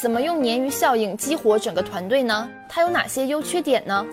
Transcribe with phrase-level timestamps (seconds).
[0.00, 2.48] 怎么用鲶鱼效应激活整个团队呢？
[2.68, 4.06] 它有哪些优缺点呢？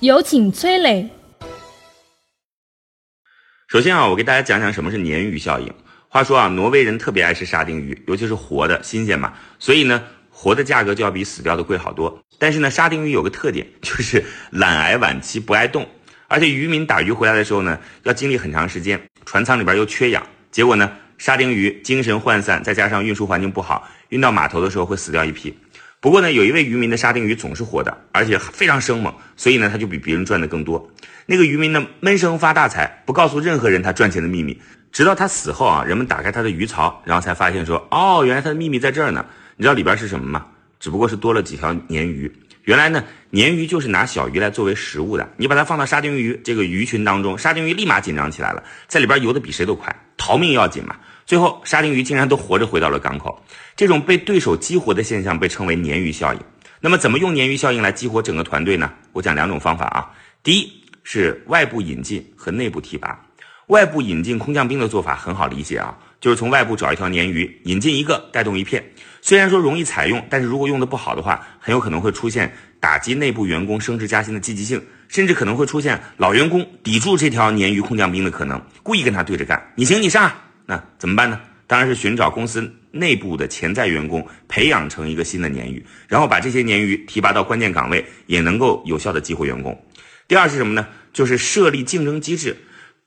[0.00, 1.08] 有请崔磊。
[3.68, 5.72] 首先啊，我给大家讲讲什么是鲶鱼效应。
[6.08, 12.20] 话说啊，挪威人特别爱吃沙丁鱼，尤其是活的，新鲜嘛，所以呢，活的价格就要比死掉的贵好多。
[12.36, 15.86] 但是呢，沙丁鱼有个特点， 就是懒癌晚期，不爱动，
[16.26, 20.90] 而且渔民打鱼回来的时候呢，要经历很长时间，船舱里边又缺氧，结果呢。
[21.20, 25.54] 沙丁鱼精神涣散，再加上运输环境不好，运到码头的时候会死掉一批。
[26.00, 30.90] 不过呢，有一位渔民的沙丁鱼总是活的，而且非常生猛，所以呢，他就比别人赚的更多。
[31.26, 34.58] 那个渔民呢，闷声发大财，不告诉任何人他赚钱的秘密，
[34.92, 39.26] 直到他死后啊，人们打开他的鱼槽，然后才发现说，哦，原来他的秘密在这儿呢。
[39.58, 40.46] 你知道里边是什么吗？
[40.78, 42.34] 只不过是多了几条鲶鱼。
[42.64, 45.28] 原来呢，鲶鱼就是拿小鱼来作为食物的。
[45.36, 50.96] 你把它放到沙丁鱼这个鱼群当中，沙丁鱼立马紧张起来了，在里边游的比谁都快，逃命要紧嘛。
[51.30, 53.40] 最后，沙丁鱼竟然都活着回到了港口。
[53.76, 56.40] 这种被对手激活的现象被称为鲶鱼效应。
[56.80, 58.92] 那么，怎么用鲶鱼效应来激活整个团队呢？
[59.12, 60.10] 我讲两种方法啊。
[60.42, 60.72] 第一
[61.04, 63.16] 是外部引进和内部提拔。
[63.68, 68.84] 外部引进空降兵的做法很好理解啊，就是从外部找一条鲶鱼，引进一个带动一片。
[69.22, 79.72] 虽然说容易采用，但是如果用的不好的话，很有可能会出现打击内部员工升职加薪的积极性，甚至可能会出现老员工抵住这条鲶鱼空降兵的可能，故意跟他对着干。
[79.76, 80.28] 你行你上。
[80.70, 81.40] 那怎么办呢？
[81.66, 89.76] 当然是寻找公司内部的潜在员工，培养成一个新的鲶鱼，然后把这些鲶鱼提拔到关键岗位，也能够有效的激活员工。
[90.28, 90.86] 第二是什么呢？
[91.12, 92.56] 就是设立竞争机制，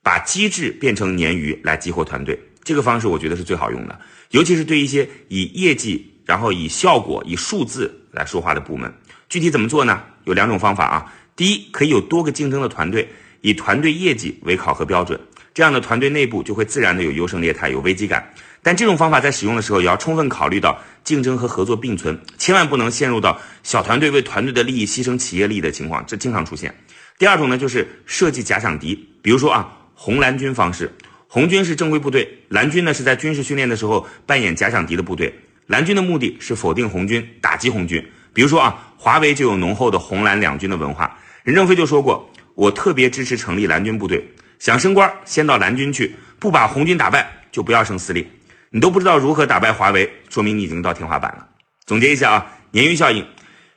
[0.02, 2.38] 把机制变成鲶鱼来激活团队。
[2.66, 3.98] 这个方式我觉得是最好用的，
[4.32, 8.94] 尤其是对一些以业绩，然后以效果、以数字来说话的部门。
[9.30, 10.04] 具体怎么做呢？
[10.26, 11.14] 有两种方法啊。
[11.38, 13.08] 第一，可以有多个竞争的团队，
[13.40, 15.18] 以团队业绩为考核标准。
[15.54, 18.28] 这样的团队内部就会自然的有优胜劣汰，有危机感。
[18.62, 26.74] 但这种方法在使用的时候，也要充分考虑到竞争和合作并存，千万不能陷入到小团队为团队的利益牺牲企业利益的情况，这经常出现。
[27.18, 30.92] 第二种呢，就是设计假想敌，比如说啊，红蓝军方式，
[31.28, 35.34] 红军是正规部队，蓝军呢是在军事训练的时候扮演假想敌的部队。
[35.68, 38.04] 蓝军的目的是否定红军，打击红军。
[38.34, 41.16] 比如说啊，华为就有浓厚的红蓝两军的文化。
[41.44, 44.26] 任正非就说过，我特别支持成立蓝军部队。
[44.64, 48.26] 想升官，先到蓝军去，不把红军打败，就不要升司令。
[48.70, 51.46] 你都不知道如何打败华为，说明你已经到天花板了。
[51.86, 53.28] 总结一下啊，鲶鱼效应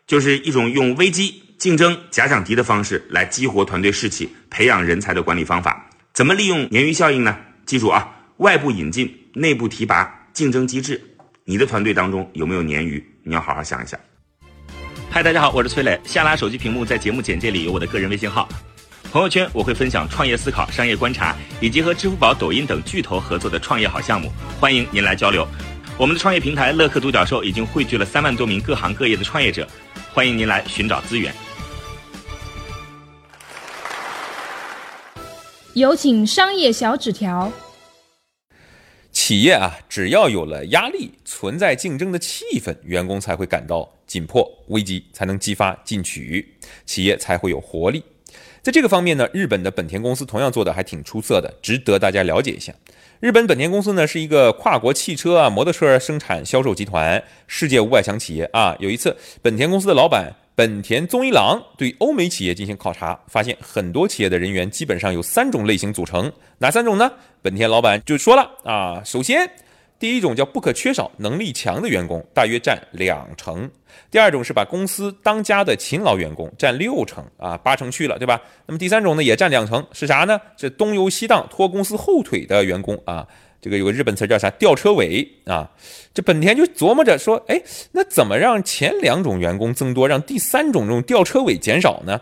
[0.06, 5.90] 就是一种用危机、竞争、假想敌的方式来激活团队士气、培养人才的管理方法。
[6.14, 7.36] 怎么利用鲶鱼效应呢？
[7.66, 11.02] 记住啊，外部引进、内部提拔、竞争机制。
[11.42, 13.04] 你的团队当中有没有鲶鱼？
[13.24, 13.98] 你要好好想一想。
[15.10, 16.00] 嗨，大家好，我是崔磊。
[16.04, 18.48] 下拉手机屏幕，在节目简介里有我的个人微信号。
[19.16, 25.48] 朋友圈我会分享创业思考、商业观察，以及和支付宝、抖音等巨头合作的创业好项目，欢迎您来交流。
[25.96, 29.66] 我们的创业平台乐客独角兽已经汇聚了三万多名各行各业的创业者，
[30.12, 31.34] 欢迎您来寻找资源。
[35.72, 37.50] 有请商业小纸条。
[39.12, 48.04] 企业啊，只要有了压力，存在竞争的气氛，员工才会感到紧迫，危机才能激发进取，企业才会有活力。
[48.66, 52.74] 在这个方面呢，日本的本田公司同样做的还挺出色的，值得大家了解一下。
[53.20, 58.74] 日本本田公司呢是一个跨国汽车啊、摩托车生产销售集团，世界五百强企业啊。
[58.80, 67.08] 有一次，本田公司的老板本田宗一郎对欧美企业进行考察，发现很多企业的人员基本上有三种类型组成，哪三种呢？
[67.40, 69.48] 本田老板就说了啊，首先。
[69.98, 73.66] 第一种叫不可缺少能力强的员工，大约占两成；
[74.10, 78.38] 第二种是把公司当家的勤劳员工，占六成啊，八成去了，对吧？
[78.66, 80.38] 那么第三种呢，也占两成，是啥呢？
[80.58, 83.26] 是东游西荡、拖公司后腿的员工啊。
[83.58, 84.50] 这个有个日本词叫啥？
[84.50, 85.70] 吊车尾啊。
[86.12, 92.20] 这本田就琢磨着说，哎，那怎么让前两种员工增多，让第三种这种吊车尾减少呢？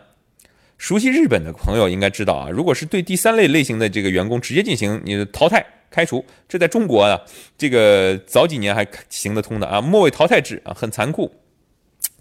[0.79, 5.65] 熟悉日本的朋友应该知道啊，如果是对第三类类型的这个员工直接进行你的淘汰。
[5.94, 7.20] 开除，这在中国啊，
[7.56, 11.32] 这个早几年还行得通的啊，末位淘汰制啊，很残酷。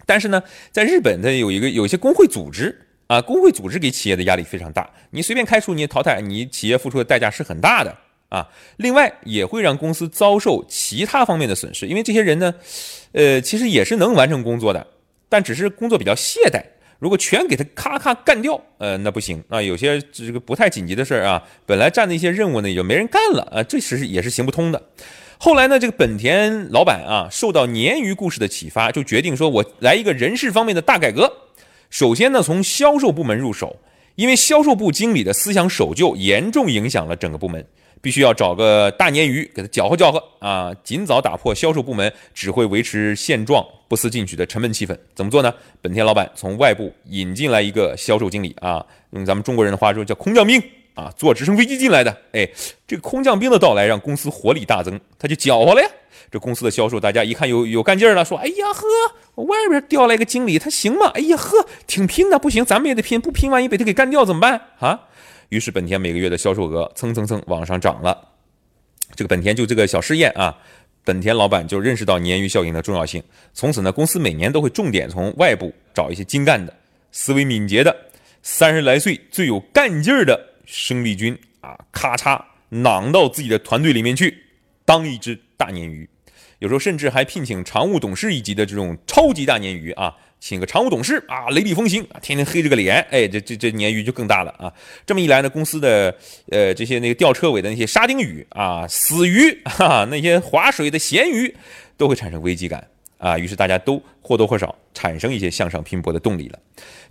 [0.05, 4.87] 但是呢，在日本，它有一个有一些工会组织啊，工会组织给企业的压力非常大。
[5.09, 7.97] 你随便开除，你淘汰，你企业付出的代价是很大的
[8.29, 8.47] 啊。
[8.77, 12.53] 另外也会让公司遭受其他方面的损失，因为这些人呢，
[13.13, 14.85] 呃，其实也是能完成工作的，
[15.29, 16.61] 但只是工作比较懈怠。
[17.03, 19.61] 如果全给他咔咔干掉，呃，那不行啊。
[19.61, 24.81] 有些这个不太紧急的事儿啊，本来占的一些任务呢，也就没人干了啊，这是也是行不通的。
[25.37, 31.29] 后来呢，这个本田老板啊，受到鲶鱼故事的启发，就决定说，我来一个人事方面的大改革。
[31.89, 33.75] 首先呢，从销售部门入手，
[34.15, 37.65] 因为销售部经理的思想守旧严重影响了整个部门。
[38.03, 40.75] 必须要找个大鲶鱼给他搅和搅和啊！
[40.83, 44.93] 尽早打破销售部门只会维持现状、不思进取的沉闷气氛。
[45.15, 45.53] 怎么做呢？
[45.81, 50.61] 本田老板从外部引进来一个销售经理啊，用咱们中国人的话说叫空降兵
[50.95, 52.11] 啊，坐直升飞机进来的。
[52.33, 52.45] 哎，
[52.85, 55.87] 这个空降兵的到来让公司活力大增，他就搅和了呀。
[56.29, 61.09] 这公司的销售大家一看有有干劲了，说：“哎呀呵，外边调来个经理，他行吗？
[61.13, 65.07] 哎呀呵，挺拼的，不行，咱们也得拼，不拼万一被他给干掉怎么办啊？”
[65.49, 68.29] 于是本田每个月的销售额蹭蹭蹭往上涨了。
[69.15, 70.57] 这个本田就这个小试验啊，
[71.03, 73.21] 本田老板就认识到鲶鱼效应的重要性。
[73.53, 76.75] 从此呢，公司每年都会重点从外部找一些精干的、
[77.11, 77.95] 思维敏捷的、
[78.41, 84.35] 三十来岁最有干劲儿的生力军啊，咔嚓囊到自己的团队里面去，
[84.83, 86.09] 当一只大鲶鱼。
[86.59, 90.15] 有时候甚至还聘请常务董事一级的这种超级大鲶鱼啊。
[90.43, 94.73] 请个常务董事啊，雷厉风行啊，天天黑着个脸，哎，这这这鲶鱼就更大了啊！
[95.05, 96.13] 这么一来呢，公司的
[96.49, 101.55] 呃这些那个吊车尾的那些沙丁鱼啊、死鱼哈，那些划水的咸鱼
[101.95, 102.85] 都会产生危机感
[103.19, 106.59] 啊，于是大家都或多或少产生一些向上拼搏的动力了。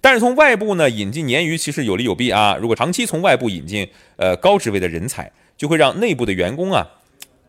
[0.03, 2.59] 但是从外部呢引进鲶鱼其实有利有弊啊。
[2.61, 6.87] 如果长期从外部引进呃高职位的人才，就会让内部的员工啊，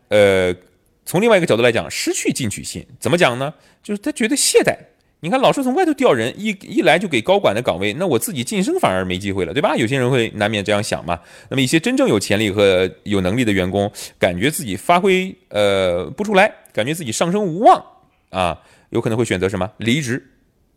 [0.08, 0.56] 呃，
[1.04, 2.86] 从另外一个角度来讲失去进取心。
[2.98, 3.52] 怎么讲呢？
[3.82, 4.74] 就是他觉得懈怠。
[5.24, 9.74] 你看，老是从外头调人，一一来就给高管的岗位，那我自己晋升反而没机会了，对吧？
[9.74, 11.18] 有些人会难免这样想嘛。
[11.48, 17.82] 那么一些真正有潜力和有能力的员工，感觉自己发挥呃不出来，感觉自己上升无望
[18.28, 18.60] 啊，
[18.90, 20.22] 有可能会选择什么离职，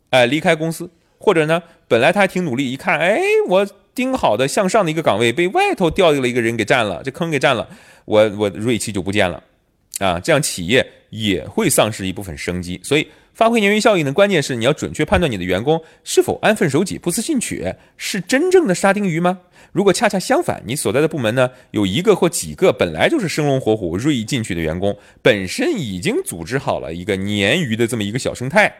[0.08, 7.68] 哎，离开公司，或者呢，本来他还挺努力，一看，哎，我盯好的向上的一个岗位被外头调了一个人给占了，这坑给占了，
[8.06, 9.42] 我我锐气就不见了
[9.98, 13.06] 啊，这样企业也会丧失一部分生机，所以。
[13.34, 19.38] 发挥鲶鱼效应的关键是你要准确判断你的员工是否安分守己、不思进取，是真正的沙丁鱼吗？
[19.70, 28.74] 如果恰恰相反，你所在的部门呢有一个或几个本来就是生龙活虎、锐意进取的员工，本身已经组织好了一个鲶鱼的这么一个小生态，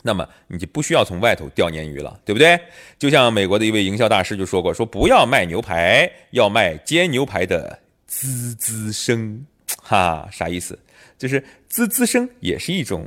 [0.00, 2.58] 那么你就不需要从外头钓鲶鱼了，对不对？
[2.98, 9.44] 就像美国的一位营销大师就说过：“说不要卖牛排，要卖煎牛排的滋滋声。”
[9.82, 10.78] 哈，啥意思？
[11.18, 13.06] 就是滋滋声也是一种。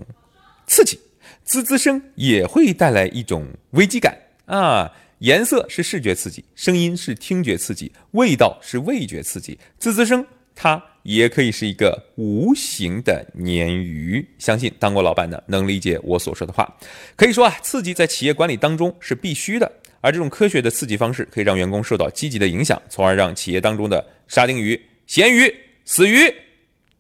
[0.70, 1.00] 刺激，
[1.46, 4.18] 滋滋声也会带来一种危机感
[4.48, 4.94] 啊！
[5.20, 9.58] 颜色是视觉刺激，声音是听觉刺激，味道是味觉刺激。
[9.80, 14.28] 滋滋声它也可以是一个无形的鲶鱼。
[14.38, 16.78] 相信当过老板的能理解我所说的话。
[17.16, 19.72] 可以说啊，刺激在企业管理当中是必须的，
[20.02, 24.78] 而这种科学的刺激方式可以让员工受到积极的影响，从而让企业当中的沙丁鱼、
[25.08, 25.50] 咸鱼、
[25.86, 26.30] 死鱼